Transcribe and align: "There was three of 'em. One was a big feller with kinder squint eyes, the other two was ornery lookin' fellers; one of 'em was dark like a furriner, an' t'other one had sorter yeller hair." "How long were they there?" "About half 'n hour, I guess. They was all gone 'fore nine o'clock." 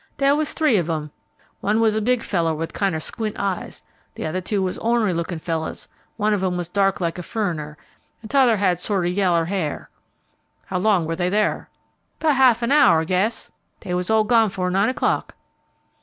"There 0.17 0.35
was 0.35 0.53
three 0.53 0.77
of 0.77 0.89
'em. 0.89 1.11
One 1.59 1.79
was 1.79 1.95
a 1.95 2.01
big 2.01 2.23
feller 2.23 2.55
with 2.55 2.73
kinder 2.73 2.99
squint 2.99 3.35
eyes, 3.37 3.83
the 4.15 4.25
other 4.25 4.41
two 4.41 4.63
was 4.63 4.79
ornery 4.79 5.13
lookin' 5.13 5.37
fellers; 5.37 5.87
one 6.17 6.33
of 6.33 6.43
'em 6.43 6.57
was 6.57 6.69
dark 6.69 6.99
like 6.99 7.19
a 7.19 7.21
furriner, 7.21 7.77
an' 8.23 8.29
t'other 8.29 8.53
one 8.53 8.57
had 8.57 8.79
sorter 8.79 9.05
yeller 9.07 9.45
hair." 9.45 9.91
"How 10.65 10.79
long 10.79 11.05
were 11.05 11.15
they 11.15 11.29
there?" 11.29 11.69
"About 12.19 12.35
half 12.37 12.63
'n 12.63 12.71
hour, 12.71 13.01
I 13.01 13.05
guess. 13.05 13.51
They 13.81 13.93
was 13.93 14.09
all 14.09 14.23
gone 14.23 14.49
'fore 14.49 14.71
nine 14.71 14.89
o'clock." 14.89 15.35